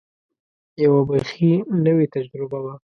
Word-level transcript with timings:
یوه 0.83 1.01
بېخي 1.09 1.51
نوې 1.85 2.05
تجربه 2.15 2.59
وه. 2.63 2.73